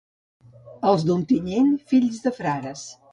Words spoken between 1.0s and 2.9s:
d'Ontinyent, fills de frares